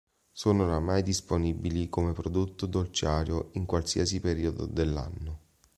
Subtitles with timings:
[0.31, 5.39] Sono ormai disponibili come prodotto dolciario in qualsiasi periodo dell'anno.